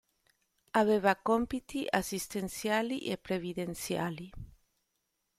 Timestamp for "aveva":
0.73-1.15